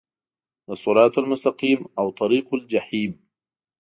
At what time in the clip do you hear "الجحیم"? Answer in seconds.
2.57-3.11